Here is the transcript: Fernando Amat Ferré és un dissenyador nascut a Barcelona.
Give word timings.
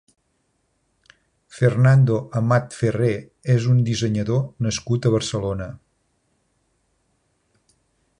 Fernando 1.57 2.15
Amat 2.39 2.77
Ferré 2.77 3.11
és 3.57 3.67
un 3.73 3.83
dissenyador 3.89 4.41
nascut 4.69 5.05
a 5.05 5.13
Barcelona. 5.17 5.69